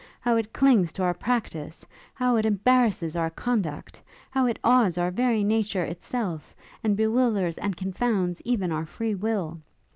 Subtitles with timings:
[0.19, 1.85] how it clings to our practice!
[2.15, 4.01] how it embarrasses our conduct!
[4.31, 9.59] how it awes our very nature itself, and bewilders and confounds even our free will!